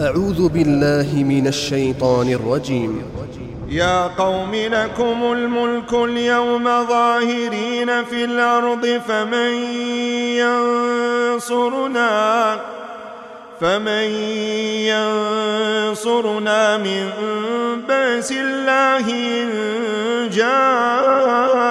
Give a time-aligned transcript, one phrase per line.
[0.00, 3.02] أعوذ بالله من الشيطان الرجيم.
[3.68, 9.52] يا قوم لكم الملك اليوم ظاهرين في الأرض فمن
[11.36, 12.56] ينصرنا
[13.60, 14.06] فمن
[15.92, 17.10] ينصرنا من
[17.88, 19.06] بأس الله
[19.42, 19.48] إن
[20.32, 21.70] جاءنا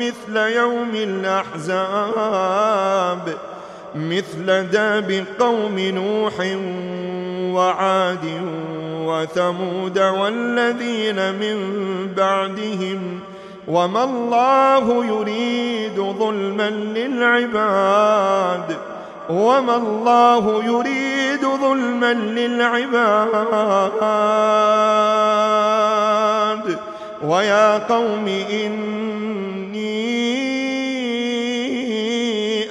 [0.00, 2.48] مثل يوم الأحزاب
[3.94, 6.32] مثل داب قوم نوح
[7.54, 8.24] وعاد
[9.06, 11.56] وثمود والذين من
[12.16, 13.20] بعدهم.
[13.68, 18.76] وما الله يريد ظلما للعباد
[19.30, 23.60] وما الله يريد ظلما للعباد.
[27.22, 29.29] ويا قوم إني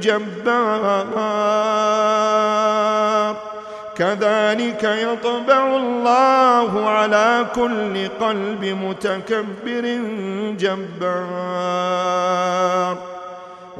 [0.00, 1.06] جبار
[3.96, 10.00] كذلك يطبع الله على كل قلب متكبر
[10.58, 11.76] جبار.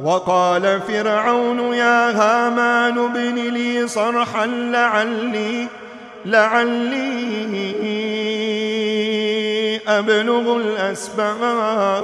[0.03, 5.67] وقال فرعون يا هامان ابن لي صرحا لعلي
[6.25, 7.17] لعلي
[9.87, 12.03] أبلغ الأسباب.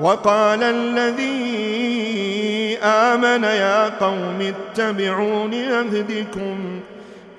[0.00, 1.34] وقال الذي
[2.82, 6.80] آمن يا قوم اتبعون أهدكم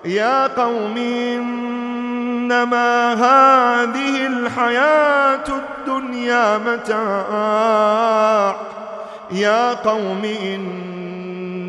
[0.05, 0.97] يا قوم
[1.37, 8.55] إنما هذه الحياة الدنيا متاع.
[9.31, 10.25] يا قوم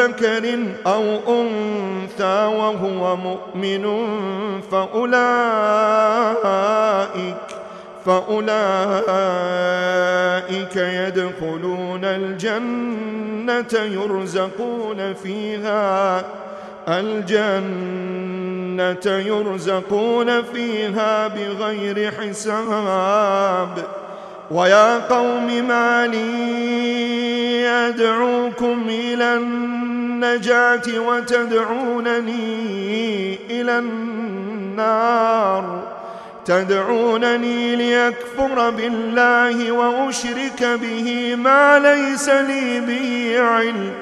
[0.00, 3.84] ذكر أو أنثى وهو مؤمن
[4.70, 5.90] فأولئك
[8.06, 9.06] فأولئك
[10.76, 16.24] يدخلون الجنة يرزقون فيها
[16.88, 18.16] الجنة
[19.06, 23.78] يرزقون فيها بغير حساب
[24.50, 27.29] ويا قوم ما لي
[27.88, 32.58] أدعوكم إلى النجاة وتدعونني
[33.50, 35.82] إلى النار.
[36.44, 43.92] تدعونني ليكفر بالله وأشرك به ما ليس لي به علم.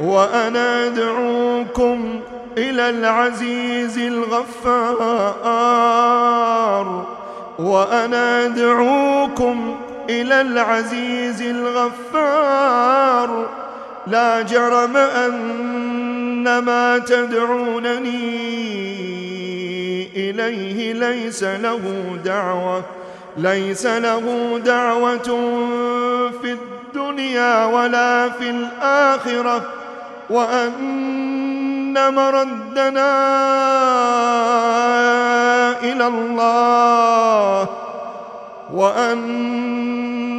[0.00, 2.20] وأنا أدعوكم
[2.58, 5.44] إلى العزيز الغفار.
[7.58, 9.76] وأنا أدعوكم
[10.10, 12.63] إلى العزيز الغفار.
[14.06, 18.24] لا جرم أن ما تدعونني
[20.16, 21.80] إليه ليس له
[22.24, 22.82] دعوة
[23.36, 25.18] ليس له دعوة
[26.42, 29.62] في الدنيا ولا في الآخرة
[30.30, 33.14] وأن مردنا
[35.82, 37.68] إلى الله
[38.72, 39.44] وأن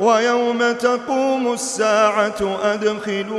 [0.00, 3.36] ويوم تقوم الساعة أدخلوا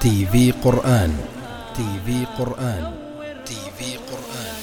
[0.00, 1.16] تي في قرآن
[1.76, 2.92] تي في قرآن
[3.46, 4.56] تي في قرآن.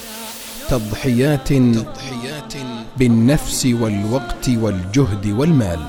[0.68, 2.54] تضحيات تضحيات
[2.96, 5.80] بالنفس والوقت والجهد والمال.